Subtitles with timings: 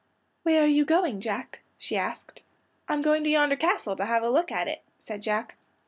[0.41, 2.41] "Where are you going, Jack?" she asked.
[2.89, 5.57] "I'm going to yonder castle to have a look at it," said Jack.